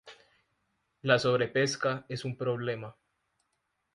[1.03, 2.95] La sobrepesca es un problema.